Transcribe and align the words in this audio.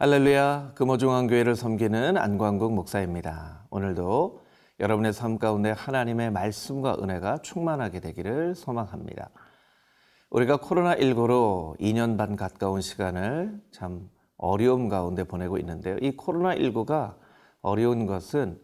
할렐루야 0.00 0.74
금호중앙교회를 0.76 1.56
섬기는 1.56 2.16
안광국 2.16 2.72
목사입니다. 2.72 3.66
오늘도 3.68 4.44
여러분의 4.78 5.12
삶 5.12 5.40
가운데 5.40 5.72
하나님의 5.72 6.30
말씀과 6.30 6.98
은혜가 7.02 7.38
충만하게 7.38 7.98
되기를 7.98 8.54
소망합니다. 8.54 9.30
우리가 10.30 10.58
코로나19로 10.58 11.76
2년 11.80 12.16
반 12.16 12.36
가까운 12.36 12.80
시간을 12.80 13.60
참 13.72 14.08
어려움 14.36 14.88
가운데 14.88 15.24
보내고 15.24 15.58
있는데요. 15.58 15.96
이 16.00 16.16
코로나19가 16.16 17.16
어려운 17.60 18.06
것은 18.06 18.60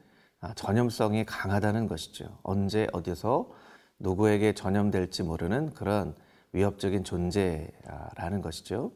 전염성이 0.55 1.25
강하다는 1.25 1.89
것이죠. 1.89 2.39
언제 2.45 2.87
어디서 2.93 3.51
누구에게 3.99 4.53
전염될지 4.53 5.25
모르는 5.25 5.75
그런 5.75 6.15
위협적인 6.53 7.03
존재라는 7.03 8.41
것이죠. 8.41 8.93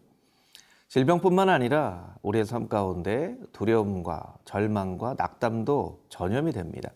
질병뿐만 0.88 1.51
아니라 1.51 2.15
우리의 2.23 2.47
삶 2.47 2.66
가운데 2.66 3.37
두려움과 3.52 4.38
절망과 4.46 5.16
낙담도 5.19 6.06
전염이 6.09 6.52
됩니다. 6.52 6.91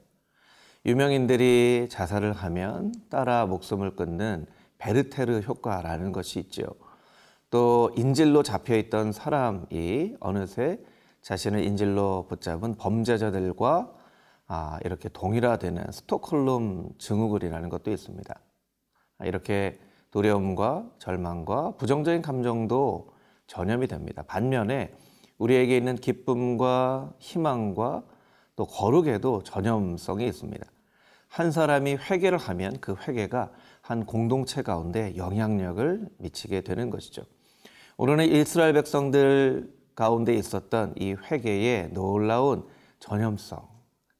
유명인들이 0.86 1.88
자살을 1.90 2.32
하면 2.32 2.94
따라 3.10 3.44
목숨을 3.44 3.94
끊는 3.94 4.46
베르테르 4.78 5.40
효과라는 5.40 6.12
것이 6.12 6.40
있죠. 6.40 6.64
또 7.50 7.92
인질로 7.94 8.42
잡혀 8.42 8.76
있던 8.76 9.12
사람이 9.12 10.16
어느새 10.20 10.80
자신을 11.20 11.62
인질로 11.62 12.26
붙잡은 12.30 12.76
범죄자들과 12.76 13.92
아, 14.46 14.78
이렇게 14.84 15.10
동일화되는 15.10 15.92
스톡홀름 15.92 16.92
증후군이라는 16.98 17.68
것도 17.68 17.90
있습니다. 17.90 18.34
이렇게 19.24 19.78
두려움과 20.10 20.90
절망과 20.98 21.76
부정적인 21.76 22.22
감정도 22.22 23.11
전염이 23.52 23.86
됩니다. 23.86 24.22
반면에 24.22 24.94
우리에게 25.36 25.76
있는 25.76 25.96
기쁨과 25.96 27.12
희망과 27.18 28.02
또 28.56 28.66
거룩에도 28.66 29.42
전염성이 29.42 30.26
있습니다. 30.26 30.64
한 31.28 31.52
사람이 31.52 31.96
회개를 31.96 32.38
하면 32.38 32.80
그 32.80 32.94
회개가 32.94 33.50
한 33.82 34.06
공동체 34.06 34.62
가운데 34.62 35.14
영향력을 35.16 36.08
미치게 36.16 36.62
되는 36.62 36.88
것이죠. 36.88 37.24
오늘은 37.98 38.24
이스라엘 38.26 38.72
백성들 38.72 39.70
가운데 39.94 40.34
있었던 40.34 40.94
이 40.98 41.12
회개의 41.12 41.90
놀라운 41.92 42.66
전염성, 43.00 43.68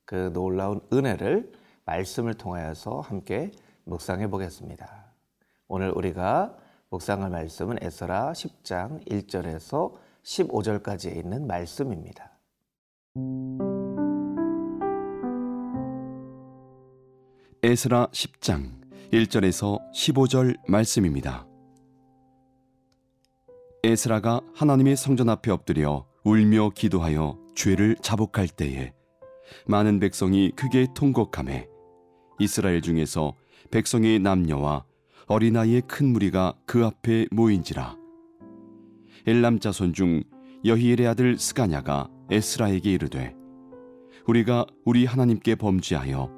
그 0.05 0.30
놀라운 0.34 0.83
은혜를 0.92 1.53
말씀을 1.86 2.34
통하여서 2.34 3.00
함께 3.00 3.50
묵상해 3.84 4.28
보겠습니다. 4.28 5.06
오늘 5.69 5.91
우리가 5.91 6.55
묵상할 6.92 7.30
말씀은 7.30 7.78
에스라 7.80 8.32
10장 8.32 9.02
1절에서 9.08 9.94
15절까지에 10.24 11.16
있는 11.16 11.46
말씀입니다. 11.46 12.38
에스라 17.62 18.08
10장 18.08 18.72
1절에서 19.10 19.80
15절 19.94 20.58
말씀입니다. 20.68 21.46
에스라가 23.84 24.42
하나님의 24.54 24.96
성전 24.96 25.30
앞에 25.30 25.50
엎드려 25.50 26.06
울며 26.24 26.72
기도하여 26.74 27.38
죄를 27.54 27.96
자복할 28.02 28.48
때에 28.48 28.92
많은 29.66 29.98
백성이 29.98 30.50
크게 30.50 30.88
통곡함에 30.94 31.69
이스라엘 32.38 32.82
중에서 32.82 33.32
백성의 33.70 34.19
남녀와 34.19 34.84
어린아이의 35.27 35.83
큰 35.87 36.12
무리가 36.12 36.55
그 36.66 36.84
앞에 36.84 37.27
모인지라. 37.31 37.97
엘람 39.27 39.60
자손 39.60 39.93
중 39.93 40.22
여히엘의 40.65 41.06
아들 41.06 41.38
스가냐가 41.38 42.09
에스라에게 42.31 42.93
이르되 42.93 43.34
우리가 44.27 44.66
우리 44.84 45.05
하나님께 45.05 45.55
범죄하여 45.56 46.31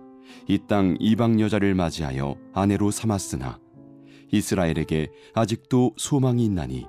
이 0.49 0.59
땅 0.67 0.97
이방 1.01 1.41
여자를 1.41 1.75
맞이하여 1.75 2.37
아내로 2.53 2.91
삼았으나 2.91 3.59
이스라엘에게 4.33 5.09
아직도 5.35 5.93
소망이 5.97 6.45
있나니 6.45 6.87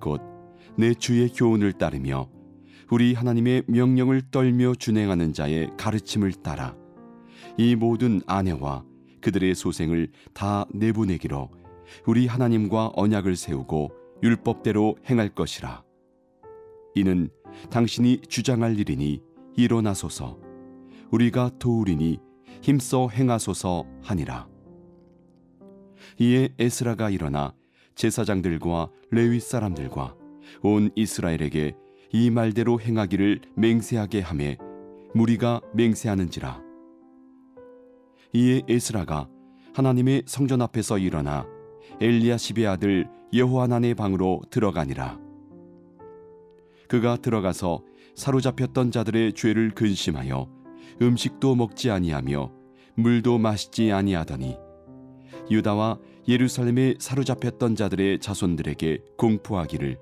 곧 0.00 0.36
내 0.78 0.92
주의 0.92 1.28
교훈을 1.30 1.72
따르며 1.72 2.28
우리 2.90 3.14
하나님의 3.14 3.62
명령을 3.66 4.22
떨며 4.30 4.74
준행하는 4.74 5.32
자의 5.32 5.70
가르침을 5.78 6.32
따라 6.34 6.76
이 7.56 7.74
모든 7.74 8.20
아내와 8.26 8.84
그들의 9.26 9.56
소생을 9.56 10.12
다 10.34 10.66
내보내기로 10.72 11.50
우리 12.06 12.28
하나님과 12.28 12.92
언약을 12.94 13.34
세우고 13.34 13.90
율법대로 14.22 14.98
행할 15.10 15.30
것이라. 15.30 15.82
이는 16.94 17.28
당신이 17.68 18.20
주장할 18.28 18.78
일이니 18.78 19.20
일어나소서. 19.56 20.38
우리가 21.10 21.50
도우리니 21.58 22.20
힘써 22.62 23.08
행하소서 23.08 23.84
하니라. 24.02 24.48
이에 26.20 26.50
에스라가 26.56 27.10
일어나 27.10 27.52
제사장들과 27.96 28.90
레위 29.10 29.40
사람들과 29.40 30.14
온 30.62 30.90
이스라엘에게 30.94 31.74
이 32.12 32.30
말대로 32.30 32.80
행하기를 32.80 33.40
맹세하게 33.56 34.20
하매 34.20 34.56
무리가 35.14 35.62
맹세하는지라. 35.74 36.65
이에 38.36 38.60
에스라가 38.68 39.30
하나님의 39.72 40.24
성전 40.26 40.60
앞에서 40.60 40.98
일어나 40.98 41.46
엘리야십의 42.02 42.66
아들 42.66 43.08
여호하난의 43.32 43.94
방으로 43.94 44.42
들어가니라. 44.50 45.18
그가 46.86 47.16
들어가서 47.16 47.82
사로잡혔던 48.14 48.90
자들의 48.90 49.32
죄를 49.32 49.70
근심하여 49.70 50.50
음식도 51.00 51.54
먹지 51.54 51.90
아니하며 51.90 52.52
물도 52.96 53.38
마시지 53.38 53.90
아니하더니 53.90 54.58
유다와 55.50 55.98
예루살렘에 56.28 56.96
사로잡혔던 56.98 57.74
자들의 57.74 58.18
자손들에게 58.18 58.98
공포하기를 59.16 59.98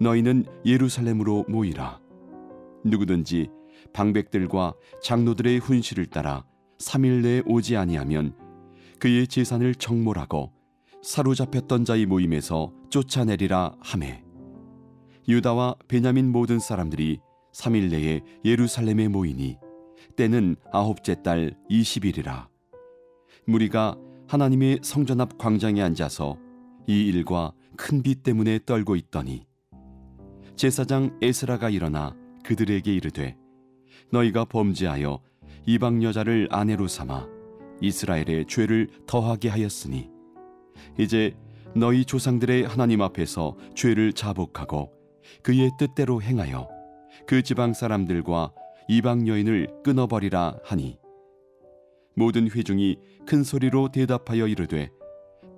너희는 0.00 0.44
예루살렘으로 0.66 1.44
모이라 1.46 2.00
누구든지 2.84 3.48
방백들과 3.92 4.74
장로들의 5.02 5.58
훈시를 5.60 6.06
따라 6.06 6.49
3일 6.80 7.22
내에 7.22 7.42
오지 7.46 7.76
아니하면 7.76 8.34
그의 8.98 9.26
재산을 9.26 9.74
정몰하고 9.74 10.52
사로잡혔던 11.02 11.84
자의 11.84 12.06
모임에서 12.06 12.72
쫓아내리라 12.90 13.72
하매 13.80 14.22
유다와 15.28 15.76
베냐민 15.88 16.32
모든 16.32 16.58
사람들이 16.58 17.20
3일 17.52 17.90
내에 17.90 18.20
예루살렘에 18.44 19.08
모이니 19.08 19.58
때는 20.16 20.56
아홉째 20.72 21.22
달 21.22 21.54
20일이라. 21.70 22.48
무리가 23.46 23.96
하나님의 24.28 24.80
성전 24.82 25.20
앞 25.20 25.38
광장에 25.38 25.82
앉아서 25.82 26.36
이 26.86 27.06
일과 27.06 27.52
큰 27.76 28.02
비 28.02 28.16
때문에 28.16 28.60
떨고 28.66 28.96
있더니 28.96 29.46
제사장 30.56 31.18
에스라가 31.22 31.70
일어나 31.70 32.14
그들에게 32.44 32.92
이르되 32.92 33.36
너희가 34.12 34.44
범죄하여 34.46 35.20
이방 35.66 36.02
여자를 36.02 36.48
아내로 36.50 36.88
삼아 36.88 37.28
이스라엘의 37.80 38.46
죄를 38.46 38.88
더하게 39.06 39.48
하였으니 39.48 40.10
이제 40.98 41.36
너희 41.74 42.04
조상들의 42.04 42.64
하나님 42.64 43.02
앞에서 43.02 43.56
죄를 43.74 44.12
자복하고 44.12 44.92
그의 45.42 45.70
뜻대로 45.78 46.20
행하여 46.20 46.68
그 47.26 47.42
지방 47.42 47.74
사람들과 47.74 48.52
이방 48.88 49.28
여인을 49.28 49.68
끊어버리라 49.84 50.58
하니 50.64 50.98
모든 52.16 52.50
회중이 52.50 52.96
큰 53.26 53.44
소리로 53.44 53.92
대답하여 53.92 54.48
이르되 54.48 54.90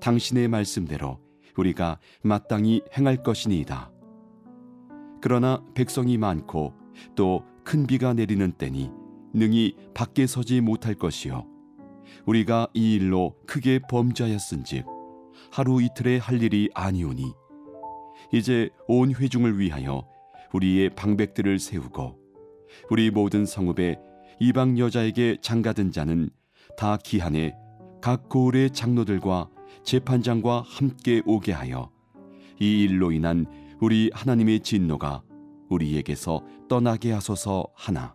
당신의 0.01 0.49
말씀대로 0.49 1.19
우리가 1.57 1.99
마땅히 2.23 2.83
행할 2.97 3.23
것이니이다. 3.23 3.91
그러나 5.21 5.63
백성이 5.75 6.19
많고 6.19 6.75
또 7.15 7.53
큰 7.65 7.87
비가 7.87 8.13
내리는 8.13 8.53
때니 8.53 8.91
능히 9.35 9.75
밖에 9.95 10.27
서지 10.27 10.61
못할 10.61 10.95
것이요. 10.95 11.47
우리가 12.27 12.69
이 12.75 12.95
일로 12.95 13.35
크게 13.47 13.81
범죄하였은즉 13.89 14.87
하루 15.51 15.83
이틀에 15.83 16.19
할 16.19 16.43
일이 16.43 16.69
아니오니. 16.75 17.33
이제 18.33 18.71
온 18.89 19.15
회중을 19.15 19.59
위하여 19.59 20.07
우리의 20.53 20.91
방백들을 20.91 21.59
세우고 21.59 22.19
우리 22.91 23.11
모든 23.11 23.45
성읍에 23.45 23.99
이방 24.41 24.79
여자에게 24.79 25.39
장가든 25.41 25.93
자는 25.93 26.31
다 26.77 26.97
기한에 26.97 27.55
각 28.01 28.29
고을의 28.29 28.71
장로들과 28.71 29.49
재판장과 29.85 30.63
함께 30.67 31.23
오게 31.27 31.53
하여 31.53 31.91
이 32.61 32.83
일로 32.83 33.13
인한 33.13 33.47
우리 33.81 34.11
하나님의 34.13 34.61
진노가 34.61 35.23
우리에게서 35.69 36.43
떠나게 36.69 37.13
하소서 37.13 37.67
하나 37.75 38.15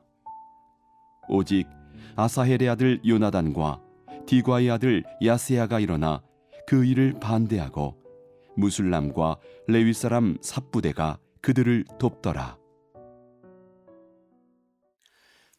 오직 1.30 1.68
아사헬의 2.16 2.70
아들 2.70 3.00
요나단과 3.06 3.82
디과의 4.26 4.72
아들 4.72 5.04
야세야가 5.24 5.80
일어나 5.80 6.22
그 6.68 6.84
일을 6.84 7.20
반대하고 7.20 7.96
무술람과 8.56 9.38
레위 9.68 9.94
사람 9.94 10.38
삽부대가 10.42 11.20
그들을 11.42 11.86
돕더라. 12.00 12.58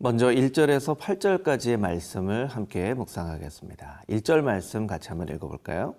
먼저 0.01 0.29
1절에서 0.29 0.97
8절까지의 0.97 1.77
말씀을 1.77 2.47
함께 2.47 2.95
묵상하겠습니다. 2.95 4.03
1절 4.09 4.43
말씀 4.43 4.87
같이 4.87 5.09
한번 5.09 5.29
읽어볼까요? 5.29 5.97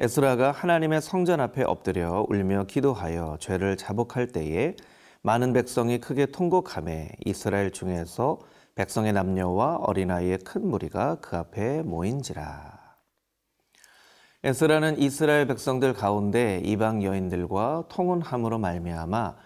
에스라가 0.00 0.50
하나님의 0.50 1.02
성전 1.02 1.40
앞에 1.40 1.62
엎드려 1.62 2.26
울며 2.28 2.64
기도하여 2.64 3.36
죄를 3.38 3.76
자복할 3.76 4.28
때에 4.28 4.74
많은 5.22 5.52
백성이 5.52 6.00
크게 6.00 6.26
통곡함에 6.26 7.12
이스라엘 7.26 7.70
중에서 7.70 8.38
백성의 8.80 9.12
남녀와 9.12 9.76
어린아이의 9.82 10.38
큰 10.38 10.66
무리가 10.66 11.16
그 11.16 11.36
앞에 11.36 11.82
모인지라. 11.82 12.80
에스라는 14.42 14.98
이스라엘 14.98 15.46
백성들 15.46 15.92
가운데 15.92 16.62
이방 16.64 17.02
여인들과 17.02 17.88
통혼함으로 17.90 18.58
말미암아 18.58 19.36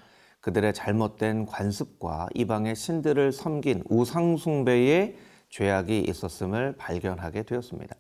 그들의 0.41 0.73
잘못된 0.73 1.47
관습과 1.47 2.29
이방의 2.33 2.77
신들을 2.77 3.33
섬긴 3.33 3.83
우상 3.91 4.37
숭배의 4.37 5.17
죄악이 5.49 5.99
있었음을 6.03 6.77
발견하게 6.77 7.43
되었습니다. 7.43 7.97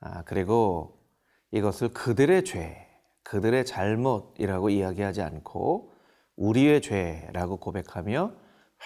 아, 0.00 0.24
그리고 0.24 0.98
이것을 1.52 1.90
그들의 1.90 2.44
죄, 2.44 2.84
그들의 3.22 3.64
잘못이라고 3.64 4.70
이야기하지 4.70 5.22
않고 5.22 5.92
우리의 6.34 6.82
죄라고 6.82 7.58
고백하며 7.58 8.32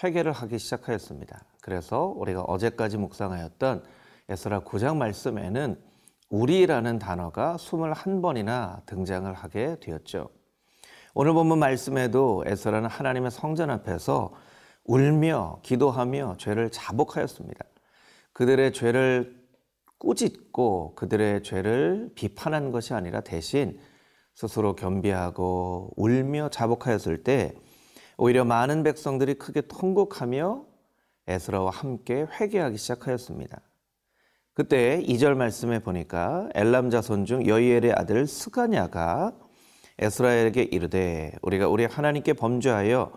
회개를 0.02 0.32
하기 0.32 0.58
시작하였습니다. 0.58 1.46
그래서 1.62 2.12
우리가 2.16 2.42
어제까지 2.42 2.98
묵상하였던 2.98 3.84
에스라 4.28 4.60
9장 4.60 4.96
말씀에는 4.96 5.80
우리라는 6.28 6.98
단어가 6.98 7.56
21번이나 7.56 8.84
등장을 8.84 9.32
하게 9.32 9.76
되었죠. 9.80 10.28
오늘 11.14 11.32
본문 11.34 11.58
말씀에도 11.58 12.42
에스라는 12.46 12.88
하나님의 12.88 13.30
성전 13.30 13.70
앞에서 13.70 14.32
울며 14.84 15.60
기도하며 15.62 16.36
죄를 16.38 16.70
자복하였습니다. 16.70 17.64
그들의 18.32 18.72
죄를 18.72 19.40
꾸짖고 19.98 20.96
그들의 20.96 21.44
죄를 21.44 22.10
비판한 22.16 22.72
것이 22.72 22.92
아니라 22.92 23.20
대신 23.20 23.78
스스로 24.34 24.74
겸비하고 24.74 25.92
울며 25.96 26.48
자복하였을 26.48 27.22
때 27.22 27.54
오히려 28.16 28.44
많은 28.44 28.82
백성들이 28.82 29.34
크게 29.34 29.60
통곡하며 29.68 30.71
에스라와 31.26 31.70
함께 31.70 32.26
회개하기 32.40 32.76
시작하였습니다. 32.76 33.60
그때 34.54 35.02
2절 35.02 35.34
말씀에 35.34 35.78
보니까 35.78 36.48
엘람 36.54 36.90
자손 36.90 37.24
중 37.24 37.46
여이엘의 37.46 37.92
아들 37.92 38.26
스가냐가 38.26 39.32
에스라엘에게 39.98 40.62
이르되 40.62 41.32
우리가 41.42 41.68
우리 41.68 41.84
하나님께 41.84 42.34
범죄하여 42.34 43.12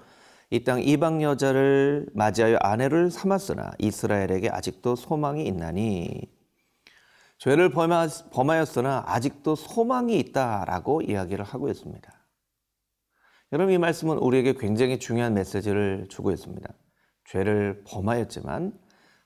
이 0.52 0.64
땅 0.64 0.82
이방 0.82 1.24
여자를 1.24 2.08
맞이하여 2.14 2.58
아내를 2.62 3.10
삼았으나 3.10 3.72
이스라엘에게 3.80 4.50
아직도 4.50 4.96
소망이 4.96 5.46
있나니 5.48 6.30
죄를 7.40 7.72
범하였으나 7.72 9.04
아직도 9.08 9.56
소망이 9.56 10.18
있다라고 10.20 11.02
이야기를 11.02 11.44
하고 11.44 11.68
있습니다. 11.68 12.14
여러분 13.52 13.74
이 13.74 13.78
말씀은 13.78 14.18
우리에게 14.18 14.54
굉장히 14.54 15.00
중요한 15.00 15.34
메시지를 15.34 16.08
주고 16.10 16.32
있습니다. 16.32 16.70
죄를 17.26 17.84
범하였지만 17.86 18.78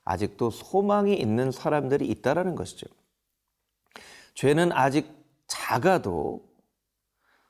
아직도 0.04 0.50
소망이 0.50 1.14
있는 1.14 1.50
사람들이 1.52 2.06
있다라는 2.08 2.54
것이죠. 2.54 2.86
죄는 4.34 4.72
아직 4.72 5.12
작아도 5.46 6.48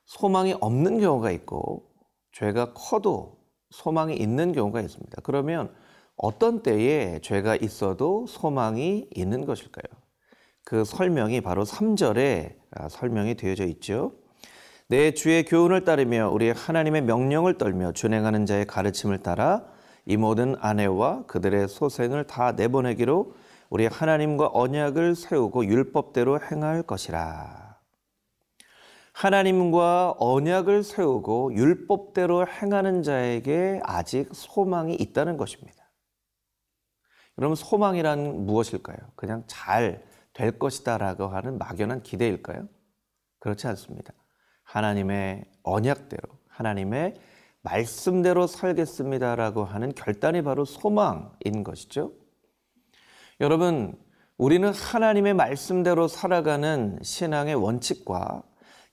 소망이 0.06 0.54
없는 0.60 1.00
경우가 1.00 1.30
있고 1.30 1.88
죄가 2.32 2.72
커도 2.74 3.40
소망이 3.70 4.16
있는 4.16 4.52
경우가 4.52 4.80
있습니다. 4.80 5.20
그러면 5.22 5.72
어떤 6.16 6.62
때에 6.62 7.20
죄가 7.20 7.56
있어도 7.56 8.26
소망이 8.26 9.08
있는 9.14 9.46
것일까요? 9.46 10.00
그 10.64 10.84
설명이 10.84 11.40
바로 11.40 11.64
3절에 11.64 12.56
아, 12.72 12.88
설명이 12.88 13.36
되어져 13.36 13.64
있죠. 13.66 14.12
내 14.88 15.14
주의 15.14 15.44
교훈을 15.44 15.84
따르며 15.84 16.30
우리 16.30 16.50
하나님의 16.50 17.02
명령을 17.02 17.58
떨며 17.58 17.92
준행하는 17.92 18.44
자의 18.46 18.66
가르침을 18.66 19.18
따라 19.18 19.64
이 20.06 20.16
모든 20.16 20.56
아내와 20.60 21.26
그들의 21.26 21.68
소생을 21.68 22.26
다 22.26 22.52
내보내기로 22.52 23.34
우리 23.68 23.86
하나님과 23.86 24.50
언약을 24.52 25.14
세우고 25.14 25.66
율법대로 25.66 26.40
행할 26.50 26.82
것이라. 26.82 27.78
하나님과 29.12 30.16
언약을 30.18 30.82
세우고 30.82 31.54
율법대로 31.54 32.46
행하는 32.46 33.02
자에게 33.02 33.80
아직 33.84 34.28
소망이 34.32 34.94
있다는 34.94 35.36
것입니다. 35.36 35.78
여러분, 37.38 37.54
소망이란 37.54 38.46
무엇일까요? 38.46 38.96
그냥 39.16 39.44
잘 39.46 40.10
될 40.32 40.58
것이다 40.58 40.98
라고 40.98 41.28
하는 41.28 41.58
막연한 41.58 42.02
기대일까요? 42.02 42.68
그렇지 43.40 43.66
않습니다. 43.68 44.12
하나님의 44.62 45.44
언약대로, 45.62 46.22
하나님의 46.48 47.14
말씀대로 47.62 48.46
살겠습니다라고 48.46 49.64
하는 49.64 49.92
결단이 49.94 50.42
바로 50.42 50.64
소망인 50.64 51.64
것이죠. 51.64 52.12
여러분, 53.40 53.98
우리는 54.36 54.72
하나님의 54.72 55.34
말씀대로 55.34 56.08
살아가는 56.08 56.98
신앙의 57.02 57.54
원칙과 57.54 58.42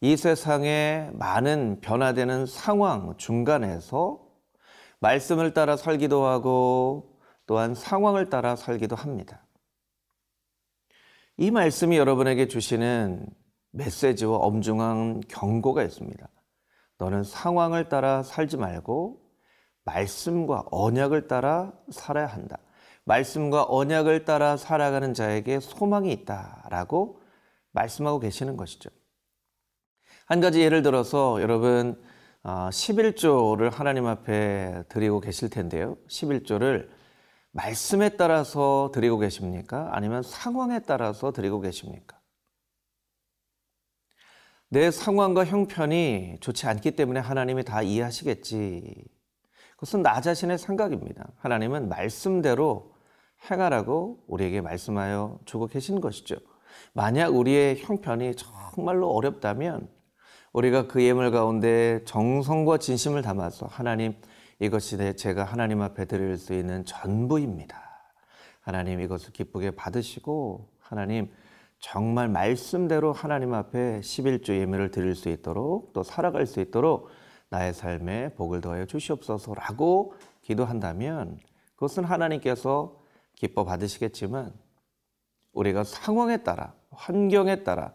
이 0.02 0.16
세상의 0.18 1.12
많은 1.14 1.80
변화되는 1.82 2.46
상황 2.46 3.16
중간에서 3.18 4.28
말씀을 5.00 5.54
따라 5.54 5.78
살기도 5.78 6.26
하고 6.26 7.18
또한 7.46 7.74
상황을 7.74 8.30
따라 8.30 8.56
살기도 8.56 8.96
합니다. 8.96 9.46
이 11.38 11.52
말씀이 11.52 11.98
여러분에게 11.98 12.48
주시는 12.48 13.26
메시지와 13.72 14.38
엄중한 14.38 15.22
경고가 15.28 15.84
있습니다. 15.84 16.28
너는 16.98 17.24
상황을 17.24 17.90
따라 17.90 18.24
살지 18.24 18.58
말고 18.58 19.22
말씀과 19.84 20.66
언약을 20.72 21.28
따라 21.28 21.74
살아야 21.90 22.28
한다. 22.28 22.58
말씀과 23.06 23.66
언약을 23.70 24.26
따라 24.26 24.58
살아가는 24.58 25.14
자에게 25.14 25.60
소망이 25.62 26.12
있다라고 26.12 27.22
말씀하고 27.72 28.20
계시는 28.20 28.58
것이죠. 28.58 28.90
한 30.26 30.42
가지 30.42 30.62
예를 30.62 30.82
들어서 30.82 31.42
여러분 31.42 32.02
11조를 32.44 33.68
어, 33.68 33.70
하나님 33.72 34.08
앞에 34.08 34.84
드리고 34.90 35.22
계실 35.22 35.50
텐데요. 35.50 35.98
11조를 36.10 36.90
말씀에 37.52 38.10
따라서 38.18 38.92
드리고 38.94 39.20
계십니까? 39.20 39.90
아니면 39.94 40.22
상황에 40.22 40.80
따라서 40.80 41.32
드리고 41.32 41.62
계십니까? 41.62 42.17
내 44.70 44.92
상황과 44.92 45.46
형편이 45.46 46.38
좋지 46.42 46.68
않기 46.68 46.92
때문에 46.92 47.22
하나님이 47.22 47.64
다 47.64 47.82
이해하시겠지. 47.82 49.06
그것은 49.72 50.02
나 50.02 50.20
자신의 50.20 50.58
생각입니다. 50.58 51.30
하나님은 51.38 51.88
말씀대로 51.88 52.94
행하라고 53.50 54.24
우리에게 54.28 54.60
말씀하여 54.62 55.40
주고 55.46 55.68
계신 55.68 56.02
것이죠. 56.02 56.36
만약 56.94 57.36
우리의 57.36 57.80
형편이 57.80 58.34
정말로 58.36 59.12
어렵다면 59.12 59.88
우리가 60.52 60.88
그 60.88 61.02
예물 61.02 61.32
가운데 61.32 62.04
정성과 62.06 62.80
진심을 62.80 63.22
담아서 63.22 63.68
하나님 63.68 64.16
이것이 64.60 64.98
제가 65.16 65.44
하나님 65.44 65.82
앞에 65.82 66.06
드릴 66.06 66.38
수 66.38 66.54
있는 66.54 66.84
전부입니다. 66.84 67.80
하나님 68.62 69.00
이것을 69.00 69.32
기쁘게 69.32 69.72
받으시고 69.72 70.72
하나님 70.80 71.32
정말 71.80 72.28
말씀대로 72.28 73.14
하나님 73.14 73.54
앞에 73.54 74.02
11조 74.02 74.50
예매를 74.50 74.92
드릴 74.92 75.16
수 75.16 75.30
있도록 75.30 75.94
또 75.94 76.04
살아갈 76.04 76.46
수 76.46 76.60
있도록 76.60 77.10
나의 77.50 77.74
삶에 77.74 78.34
복을 78.36 78.62
더하여 78.62 78.86
주시옵소서라고 78.86 80.14
기도한다면 80.42 81.38
그것은 81.76 82.04
하나님께서 82.04 82.98
기뻐 83.36 83.64
받으시겠지만 83.64 84.54
우리가 85.54 85.84
상황에 85.84 86.38
따라 86.44 86.74
환경에 86.92 87.64
따라 87.64 87.94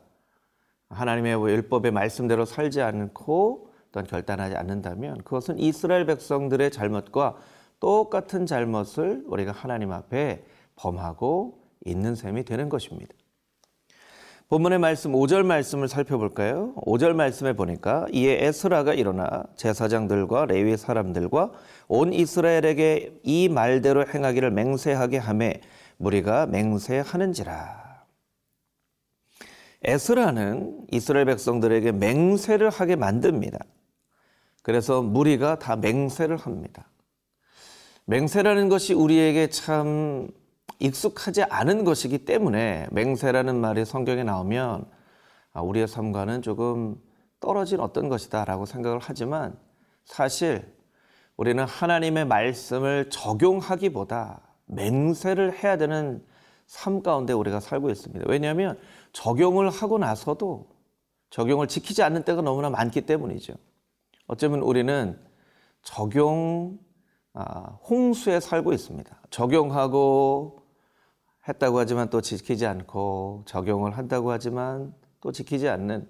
하나님의 0.88 1.34
율법의 1.34 1.90
말씀대로 1.90 2.44
살지 2.44 2.80
않고 2.82 3.70
또한 3.90 4.06
결단하지 4.06 4.56
않는다면 4.56 5.18
그것은 5.18 5.58
이스라엘 5.58 6.06
백성들의 6.06 6.70
잘못과 6.70 7.36
똑같은 7.80 8.46
잘못을 8.46 9.24
우리가 9.26 9.52
하나님 9.52 9.92
앞에 9.92 10.44
범하고 10.76 11.60
있는 11.84 12.14
셈이 12.14 12.44
되는 12.44 12.68
것입니다. 12.68 13.12
본문의 14.52 14.80
말씀 14.80 15.12
5절 15.12 15.46
말씀을 15.46 15.88
살펴볼까요? 15.88 16.74
5절 16.74 17.14
말씀에 17.14 17.54
보니까 17.54 18.04
이에 18.12 18.44
에스라가 18.44 18.92
일어나 18.92 19.44
제사장들과 19.56 20.44
레위 20.44 20.76
사람들과 20.76 21.52
온 21.88 22.12
이스라엘에게 22.12 23.14
이 23.22 23.48
말대로 23.48 24.06
행하기를 24.06 24.50
맹세하게 24.50 25.16
하매 25.16 25.62
무리가 25.96 26.44
맹세하는지라. 26.44 28.04
에스라는 29.84 30.86
이스라엘 30.90 31.24
백성들에게 31.24 31.92
맹세를 31.92 32.68
하게 32.68 32.94
만듭니다. 32.94 33.58
그래서 34.62 35.00
무리가 35.00 35.58
다 35.58 35.76
맹세를 35.76 36.36
합니다. 36.36 36.90
맹세라는 38.04 38.68
것이 38.68 38.92
우리에게 38.92 39.48
참 39.48 40.28
익숙하지 40.78 41.44
않은 41.44 41.84
것이기 41.84 42.24
때문에 42.24 42.88
맹세라는 42.90 43.60
말이 43.60 43.84
성경에 43.84 44.24
나오면 44.24 44.86
아, 45.52 45.60
우리의 45.60 45.86
삶과는 45.86 46.42
조금 46.42 47.00
떨어진 47.40 47.80
어떤 47.80 48.08
것이다라고 48.08 48.66
생각을 48.66 48.98
하지만 49.00 49.56
사실 50.04 50.72
우리는 51.36 51.64
하나님의 51.64 52.24
말씀을 52.26 53.10
적용하기보다 53.10 54.40
맹세를 54.66 55.62
해야 55.62 55.76
되는 55.76 56.24
삶 56.66 57.02
가운데 57.02 57.32
우리가 57.32 57.60
살고 57.60 57.90
있습니다. 57.90 58.24
왜냐하면 58.28 58.78
적용을 59.12 59.68
하고 59.70 59.98
나서도 59.98 60.70
적용을 61.30 61.66
지키지 61.66 62.02
않는 62.02 62.24
때가 62.24 62.42
너무나 62.42 62.70
많기 62.70 63.02
때문이죠. 63.02 63.54
어쩌면 64.26 64.60
우리는 64.60 65.18
적용 65.82 66.78
아, 67.34 67.78
홍수에 67.88 68.40
살고 68.40 68.72
있습니다. 68.72 69.20
적용하고 69.30 70.61
했다고 71.48 71.78
하지만 71.78 72.08
또 72.10 72.20
지키지 72.20 72.66
않고 72.66 73.42
적용을 73.46 73.96
한다고 73.96 74.30
하지만 74.30 74.94
또 75.20 75.32
지키지 75.32 75.68
않는 75.68 76.08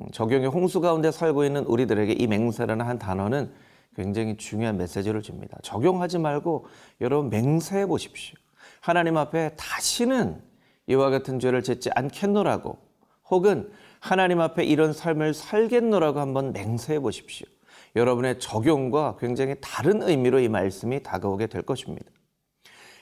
음, 0.00 0.06
적용의 0.10 0.48
홍수 0.48 0.80
가운데 0.80 1.10
살고 1.10 1.44
있는 1.44 1.64
우리들에게 1.64 2.12
이 2.12 2.26
맹세라는 2.26 2.84
한 2.84 2.98
단어는 2.98 3.52
굉장히 3.94 4.36
중요한 4.36 4.76
메시지를 4.76 5.22
줍니다. 5.22 5.56
적용하지 5.62 6.18
말고 6.18 6.66
여러분 7.00 7.30
맹세해 7.30 7.86
보십시오. 7.86 8.36
하나님 8.80 9.16
앞에 9.16 9.54
다시는 9.56 10.42
이와 10.86 11.10
같은 11.10 11.38
죄를 11.38 11.62
짓지 11.62 11.90
않겠노라고 11.94 12.76
혹은 13.30 13.70
하나님 14.00 14.40
앞에 14.40 14.64
이런 14.64 14.92
삶을 14.92 15.32
살겠노라고 15.32 16.20
한번 16.20 16.52
맹세해 16.52 17.00
보십시오. 17.00 17.46
여러분의 17.96 18.40
적용과 18.40 19.16
굉장히 19.20 19.54
다른 19.60 20.02
의미로 20.02 20.40
이 20.40 20.48
말씀이 20.48 21.02
다가오게 21.02 21.46
될 21.46 21.62
것입니다. 21.62 22.04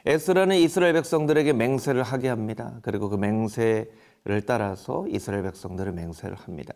에스라는 0.05 0.57
이스라엘 0.57 0.95
백성들에게 0.95 1.53
맹세를 1.53 2.03
하게 2.03 2.29
합니다. 2.29 2.79
그리고 2.83 3.09
그 3.09 3.17
맹세를 3.17 4.43
따라서 4.47 5.07
이스라엘 5.09 5.45
백성들을 5.45 5.93
맹세를 5.93 6.35
합니다. 6.35 6.75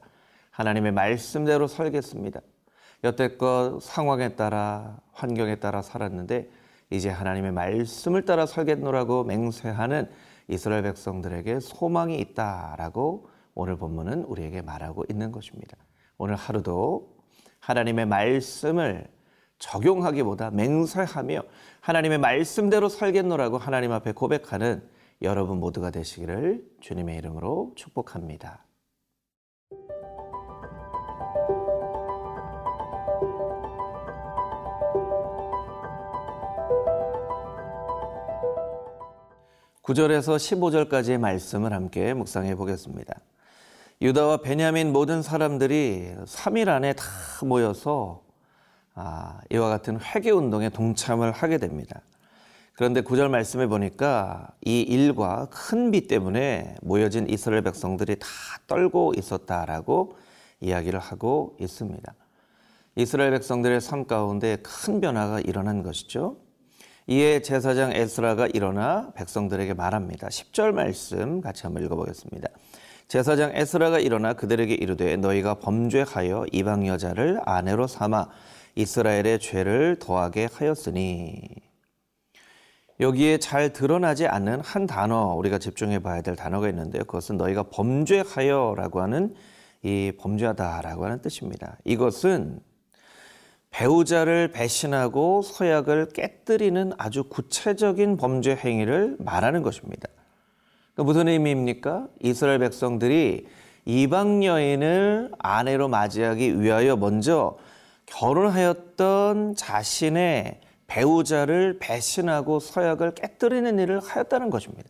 하나님의 0.52 0.92
말씀대로 0.92 1.66
살겠습니다. 1.66 2.40
여태껏 3.02 3.83
상황에 3.83 4.37
따라 4.37 5.00
환경에 5.12 5.56
따라 5.56 5.83
살았는데 5.83 6.49
이제 6.90 7.09
하나님의 7.11 7.50
말씀을 7.50 8.25
따라 8.25 8.47
살겠노라고 8.47 9.25
맹세하는 9.25 10.09
이스라엘 10.49 10.85
백성들에게 10.85 11.59
소망이 11.59 12.18
있다라고 12.21 13.28
오늘 13.54 13.76
본문은 13.76 14.23
우리에게 14.23 14.62
말하고 14.62 15.04
있는 15.11 15.33
것입니다. 15.33 15.76
오늘 16.16 16.37
하루도 16.37 17.16
하나님의 17.59 18.06
말씀을 18.06 19.09
적용하기보다 19.58 20.50
맹세하며 20.50 21.42
하나님의 21.80 22.18
말씀대로 22.18 22.88
살겠노라고 22.88 23.58
하나님 23.58 23.92
앞에 23.92 24.12
고백하는 24.12 24.82
여러분 25.22 25.58
모두가 25.58 25.90
되시기를 25.90 26.62
주님의 26.80 27.16
이름으로 27.18 27.72
축복합니다. 27.75 28.66
구절에서 39.86 40.34
15절까지의 40.34 41.18
말씀을 41.18 41.72
함께 41.72 42.12
묵상해 42.12 42.56
보겠습니다. 42.56 43.14
유다와 44.02 44.38
베냐민 44.38 44.92
모든 44.92 45.22
사람들이 45.22 46.12
3일 46.25 46.68
안에 46.68 46.92
다 46.94 47.04
모여서 47.44 48.20
아, 48.20 48.25
이와 49.50 49.69
같은 49.69 50.00
회개 50.00 50.31
운동에 50.31 50.69
동참을 50.71 51.33
하게 51.33 51.59
됩니다. 51.59 52.00
그런데 52.75 53.00
구절 53.00 53.29
말씀에 53.31 53.67
보니까 53.67 54.49
이 54.65 54.81
일과 54.81 55.47
큰 55.50 55.91
비 55.91 56.07
때문에 56.09 56.76
모여진 56.83 57.29
이스라엘 57.29 57.62
백성들이 57.62 58.17
다 58.19 58.26
떨고 58.67 59.15
있었다라고 59.17 60.17
이야기를 60.61 60.99
하고 60.99 61.57
있습니다. 61.61 62.15
이스라엘 62.97 63.31
백성들의 63.33 63.81
삶 63.81 64.07
가운데 64.07 64.57
큰 64.62 65.00
변화가 65.00 65.41
일어난 65.41 65.83
것이죠. 65.83 66.38
이에 67.07 67.41
제사장 67.41 67.93
에스라가 67.93 68.47
일어나 68.49 69.12
백성들에게 69.15 69.75
말합니다. 69.75 70.29
10절 70.29 70.73
말씀 70.73 71.41
같이 71.41 71.62
한번 71.62 71.85
읽어보겠습니다. 71.85 72.49
제사장 73.09 73.53
에스라가 73.55 74.00
일어나 74.00 74.33
그들에게 74.33 74.75
이르되 74.75 75.17
너희가 75.17 75.55
범죄하여 75.61 76.47
이방 76.50 76.87
여자를 76.88 77.41
아내로 77.45 77.87
삼아 77.87 78.29
이스라엘의 78.76 79.40
죄를 79.40 79.97
더하게 79.99 80.49
하였으니 80.52 81.42
여기에 83.00 83.38
잘 83.38 83.73
드러나지 83.73 84.26
않는 84.26 84.61
한 84.61 84.87
단어 84.87 85.35
우리가 85.35 85.59
집중해 85.59 85.99
봐야 85.99 86.23
될 86.23 86.37
단어가 86.37 86.68
있는데요. 86.68 87.04
그것은 87.04 87.37
너희가 87.37 87.64
범죄하여라고 87.64 89.00
하는 89.00 89.35
이 89.83 90.12
범죄하다라고 90.18 91.04
하는 91.04 91.21
뜻입니다. 91.21 91.78
이것은 91.85 92.61
배우자를 93.71 94.52
배신하고 94.52 95.42
서약을 95.42 96.09
깨뜨리는 96.14 96.92
아주 96.97 97.25
구체적인 97.25 98.16
범죄 98.16 98.54
행위를 98.54 99.16
말하는 99.18 99.62
것입니다. 99.62 100.09
그 100.95 101.02
무슨 101.02 101.28
의미입니까? 101.28 102.09
이스라엘 102.23 102.59
백성들이 102.61 103.47
이방 103.85 104.45
여인을 104.45 105.33
아내로 105.38 105.88
맞이하기 105.88 106.61
위하여 106.61 106.97
먼저 106.97 107.59
결혼하였던 108.06 109.56
자신의 109.56 110.60
배우자를 110.86 111.78
배신하고 111.80 112.60
서약을 112.60 113.14
깨뜨리는 113.14 113.78
일을 113.78 114.00
하였다는 114.00 114.50
것입니다. 114.50 114.88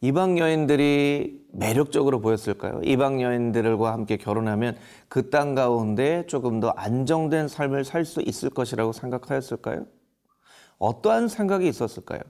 이방 0.00 0.38
여인들이 0.38 1.44
매력적으로 1.52 2.20
보였을까요? 2.20 2.80
이방 2.84 3.20
여인들과 3.20 3.92
함께 3.92 4.16
결혼하면 4.16 4.76
그 5.08 5.28
땅 5.30 5.56
가운데 5.56 6.24
조금 6.28 6.60
더 6.60 6.68
안정된 6.70 7.48
삶을 7.48 7.84
살 7.84 8.04
수 8.04 8.20
있을 8.22 8.48
것이라고 8.50 8.92
생각하였을까요? 8.92 9.86
어떠한 10.78 11.26
생각이 11.26 11.66
있었을까요? 11.66 12.20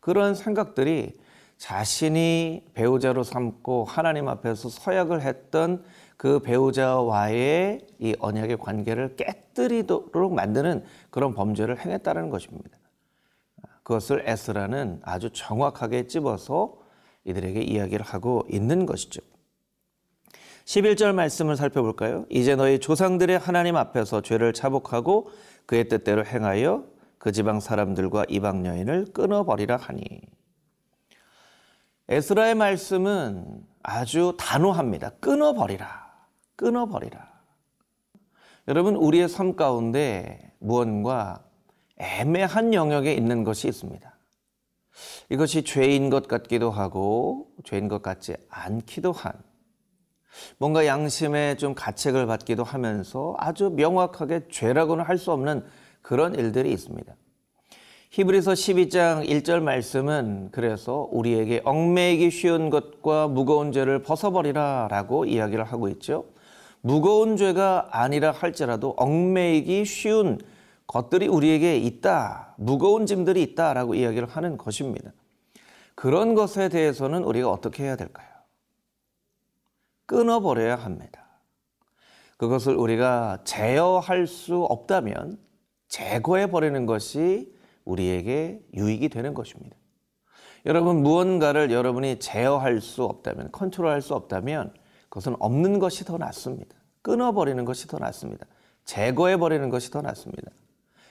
그런 0.00 0.34
생각들이 0.34 1.12
자신이 1.58 2.64
배우자로 2.74 3.22
삼고 3.22 3.84
하나님 3.84 4.28
앞에서 4.28 4.68
서약을 4.68 5.22
했던 5.22 5.84
그 6.16 6.38
배우자와의 6.40 7.86
이 7.98 8.14
언약의 8.18 8.58
관계를 8.58 9.16
깨뜨리도록 9.16 10.34
만드는 10.34 10.84
그런 11.10 11.34
범죄를 11.34 11.78
행했다는 11.78 12.30
것입니다. 12.30 12.78
그것을 13.82 14.22
에스라는 14.26 15.00
아주 15.02 15.30
정확하게 15.30 16.06
찝어서 16.06 16.78
이들에게 17.24 17.60
이야기를 17.60 18.04
하고 18.04 18.42
있는 18.50 18.86
것이죠. 18.86 19.20
11절 20.64 21.12
말씀을 21.12 21.56
살펴볼까요? 21.56 22.24
이제 22.30 22.56
너희 22.56 22.78
조상들의 22.78 23.38
하나님 23.38 23.76
앞에서 23.76 24.22
죄를 24.22 24.54
자복하고 24.54 25.30
그의 25.66 25.88
뜻대로 25.88 26.24
행하여 26.24 26.86
그 27.18 27.32
지방 27.32 27.60
사람들과 27.60 28.24
이방 28.28 28.64
여인을 28.66 29.06
끊어버리라 29.12 29.76
하니. 29.76 30.04
에스라의 32.08 32.54
말씀은 32.54 33.64
아주 33.82 34.34
단호합니다. 34.38 35.10
끊어버리라. 35.20 36.03
끊어버리라. 36.56 37.32
여러분, 38.68 38.96
우리의 38.96 39.28
삶 39.28 39.56
가운데 39.56 40.52
무언가 40.58 41.44
애매한 41.96 42.74
영역에 42.74 43.12
있는 43.12 43.44
것이 43.44 43.68
있습니다. 43.68 44.14
이것이 45.30 45.62
죄인 45.64 46.10
것 46.10 46.28
같기도 46.28 46.70
하고 46.70 47.48
죄인 47.64 47.88
것 47.88 48.02
같지 48.02 48.36
않기도 48.48 49.12
한 49.12 49.32
뭔가 50.58 50.86
양심에 50.86 51.56
좀 51.56 51.74
가책을 51.74 52.26
받기도 52.26 52.64
하면서 52.64 53.34
아주 53.38 53.70
명확하게 53.70 54.48
죄라고는 54.50 55.04
할 55.04 55.18
수 55.18 55.32
없는 55.32 55.64
그런 56.02 56.34
일들이 56.34 56.72
있습니다. 56.72 57.14
히브리서 58.10 58.52
12장 58.52 59.28
1절 59.28 59.60
말씀은 59.60 60.50
그래서 60.52 61.08
우리에게 61.10 61.62
얽매이기 61.64 62.30
쉬운 62.30 62.70
것과 62.70 63.26
무거운 63.28 63.72
죄를 63.72 64.02
벗어버리라 64.02 64.88
라고 64.90 65.24
이야기를 65.24 65.64
하고 65.64 65.88
있죠. 65.88 66.26
무거운 66.86 67.38
죄가 67.38 67.88
아니라 67.92 68.30
할지라도 68.30 68.94
얽매이기 68.98 69.86
쉬운 69.86 70.38
것들이 70.86 71.28
우리에게 71.28 71.78
있다. 71.78 72.54
무거운 72.58 73.06
짐들이 73.06 73.42
있다라고 73.42 73.94
이야기를 73.94 74.28
하는 74.28 74.58
것입니다. 74.58 75.10
그런 75.94 76.34
것에 76.34 76.68
대해서는 76.68 77.24
우리가 77.24 77.50
어떻게 77.50 77.84
해야 77.84 77.96
될까요? 77.96 78.28
끊어버려야 80.04 80.76
합니다. 80.76 81.24
그것을 82.36 82.76
우리가 82.76 83.38
제어할 83.44 84.26
수 84.26 84.62
없다면 84.64 85.38
제거해 85.88 86.50
버리는 86.50 86.84
것이 86.84 87.50
우리에게 87.86 88.60
유익이 88.74 89.08
되는 89.08 89.32
것입니다. 89.32 89.74
여러분 90.66 91.02
무언가를 91.02 91.70
여러분이 91.70 92.18
제어할 92.18 92.82
수 92.82 93.04
없다면 93.04 93.52
컨트롤할 93.52 94.02
수 94.02 94.14
없다면 94.14 94.74
그것은 95.14 95.36
없는 95.38 95.78
것이 95.78 96.04
더 96.04 96.18
낫습니다. 96.18 96.74
끊어버리는 97.00 97.64
것이 97.64 97.86
더 97.86 97.98
낫습니다. 97.98 98.46
제거해 98.84 99.36
버리는 99.36 99.70
것이 99.70 99.92
더 99.92 100.02
낫습니다. 100.02 100.50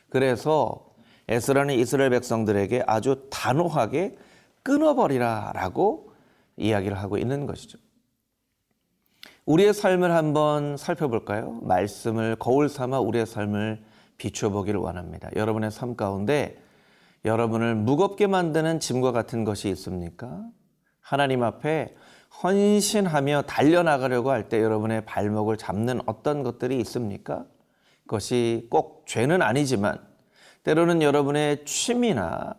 그래서 0.09 0.93
에스라는 1.29 1.75
이스라엘 1.75 2.09
백성들에게 2.09 2.83
아주 2.85 3.27
단호하게 3.31 4.17
끊어버리라 4.61 5.53
라고 5.55 6.11
이야기를 6.57 6.97
하고 6.97 7.17
있는 7.17 7.45
것이죠. 7.47 7.77
우리의 9.45 9.73
삶을 9.73 10.13
한번 10.13 10.75
살펴볼까요? 10.75 11.61
말씀을 11.63 12.35
거울 12.35 12.67
삼아 12.67 12.99
우리의 12.99 13.25
삶을 13.25 13.85
비춰보기를 14.17 14.81
원합니다. 14.81 15.29
여러분의 15.33 15.71
삶 15.71 15.95
가운데 15.95 16.61
여러분을 17.23 17.75
무겁게 17.75 18.27
만드는 18.27 18.81
짐과 18.81 19.13
같은 19.13 19.45
것이 19.45 19.69
있습니까? 19.69 20.43
하나님 20.99 21.41
앞에 21.41 21.95
헌신하며 22.41 23.43
달려나가려고 23.43 24.31
할 24.31 24.49
때 24.49 24.61
여러분의 24.61 25.05
발목을 25.05 25.57
잡는 25.57 26.01
어떤 26.05 26.43
것들이 26.43 26.79
있습니까? 26.79 27.45
그것이 28.05 28.67
꼭 28.69 29.05
죄는 29.07 29.41
아니지만 29.41 29.99
때로는 30.63 31.01
여러분의 31.01 31.65
취미나 31.65 32.55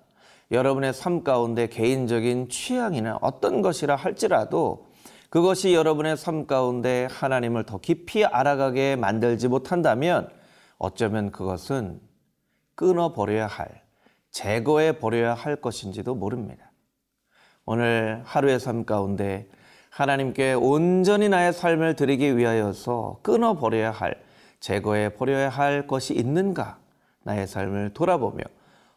여러분의 0.51 0.93
삶 0.93 1.25
가운데 1.25 1.69
개인적인 1.69 2.49
취향이나 2.49 3.19
어떤 3.21 3.63
것이라 3.63 3.97
할지라도 3.97 4.87
그것이 5.29 5.75
여러분의 5.75 6.17
삶 6.17 6.47
가운데 6.47 7.09
하나님을 7.11 7.65
더 7.65 7.79
깊이 7.79 8.25
알아가게 8.25 8.97
만들지 8.97 9.49
못한다면 9.49 10.29
어쩌면 10.79 11.33
그것은 11.33 12.01
끊어버려야 12.75 13.47
할, 13.47 13.83
제거해 14.31 14.99
버려야 14.99 15.35
할 15.35 15.57
것인지도 15.57 16.15
모릅니다. 16.15 16.71
오늘 17.65 18.23
하루의 18.25 18.61
삶 18.61 18.85
가운데 18.85 19.49
하나님께 19.95 20.55
온전히 20.55 21.29
나의 21.29 21.53
삶을 21.53 21.95
드리기 21.95 22.37
위하여서 22.37 23.21
끊어버려야 23.23 23.93
할, 23.93 24.21
제거해 24.59 25.15
버려야 25.15 25.49
할 25.49 25.87
것이 25.87 26.15
있는가? 26.15 26.79
나의 27.23 27.47
삶을 27.47 27.95
돌아보며 27.95 28.43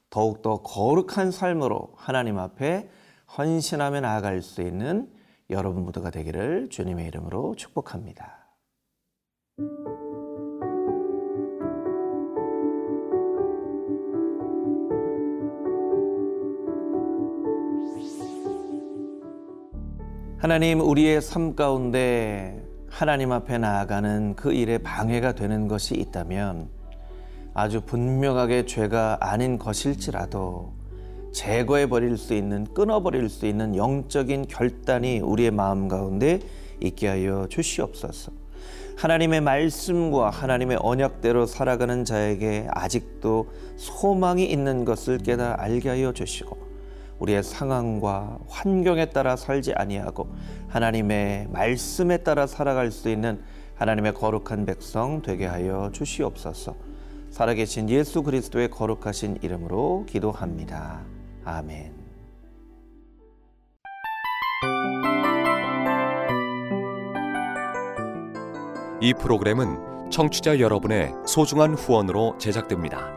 더욱더 0.09 0.63
거룩한 0.63 1.29
삶으로 1.29 1.91
하나님 1.95 2.39
앞에 2.39 2.89
헌신하며 3.37 4.01
나아갈 4.01 4.41
수 4.41 4.63
있는 4.63 5.07
여러분 5.51 5.85
모두가 5.85 6.09
되기를 6.09 6.69
주님의 6.71 7.05
이름으로 7.05 7.53
축복합니다. 7.55 8.47
하나님, 20.39 20.81
우리의 20.81 21.19
삶 21.19 21.55
가운데 21.55 22.63
하나님 22.91 23.31
앞에 23.31 23.57
나아가는 23.57 24.35
그 24.35 24.53
일에 24.53 24.77
방해가 24.77 25.31
되는 25.31 25.67
것이 25.67 25.95
있다면 25.95 26.69
아주 27.55 27.81
분명하게 27.81 28.67
죄가 28.67 29.17
아닌 29.19 29.57
것일지라도 29.57 30.73
제거해 31.33 31.89
버릴 31.89 32.17
수 32.17 32.35
있는 32.35 32.67
끊어 32.75 33.01
버릴 33.01 33.29
수 33.29 33.47
있는 33.47 33.75
영적인 33.75 34.45
결단이 34.47 35.21
우리의 35.21 35.49
마음 35.49 35.87
가운데 35.87 36.39
있게 36.81 37.07
하여 37.07 37.47
주시옵소서. 37.49 38.31
하나님의 38.95 39.41
말씀과 39.41 40.29
하나님의 40.29 40.77
언약대로 40.81 41.47
살아가는 41.47 42.05
자에게 42.05 42.67
아직도 42.69 43.47
소망이 43.75 44.45
있는 44.45 44.85
것을 44.85 45.17
깨달아 45.17 45.55
알게 45.57 45.89
하여 45.89 46.13
주시고 46.13 46.66
우리의 47.19 47.43
상황과 47.43 48.39
환경에 48.47 49.07
따라 49.07 49.35
살지 49.35 49.73
아니하고 49.73 50.27
하나님의 50.67 51.47
말씀에 51.51 52.17
따라 52.17 52.47
살아갈 52.47 52.91
수 52.91 53.09
있는 53.09 53.41
하나님의 53.75 54.13
거룩한 54.13 54.65
백성 54.65 55.21
되게 55.21 55.45
하여 55.45 55.89
주시옵소서. 55.93 56.75
살아계신 57.29 57.89
예수 57.89 58.23
그리스도의 58.23 58.69
거룩하신 58.69 59.39
이름으로 59.41 60.05
기도합니다. 60.07 61.01
아멘. 61.43 61.93
이 68.99 69.13
프로그램은 69.13 70.09
청취자 70.09 70.59
여러분의 70.59 71.13
소중한 71.27 71.75
후원으로 71.75 72.37
제작됩니다. 72.39 73.16